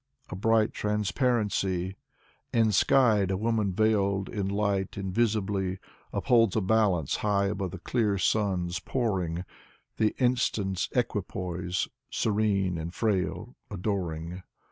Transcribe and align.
A 0.31 0.35
bright 0.35 0.73
transparency! 0.73 1.95
Enskied 2.51 3.29
a 3.29 3.37
woman 3.37 3.71
veiled 3.71 4.29
in 4.29 4.47
light 4.49 4.97
invisibly 4.97 5.77
Upholds 6.11 6.55
a 6.55 6.61
balance 6.61 7.17
high 7.17 7.45
above 7.45 7.69
the 7.69 7.77
clear 7.77 8.17
sun's 8.17 8.79
pouring, 8.79 9.45
The 9.97 10.15
instant's 10.17 10.89
equipoise, 10.93 11.87
serene 12.09 12.79
and 12.79 12.91
frail, 12.91 13.55
adoring. 13.69 14.41